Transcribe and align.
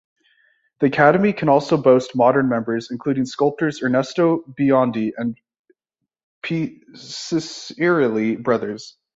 The 0.79 0.87
Academy 0.87 1.31
can 1.31 1.47
also 1.47 1.77
boast 1.77 2.15
modern 2.15 2.49
members, 2.49 2.89
including 2.89 3.25
sculptors 3.25 3.83
Ernesto 3.83 4.39
Biondi 4.57 5.11
and 5.15 5.37
Piccirilli 6.43 8.41
Brothers. 8.41 8.97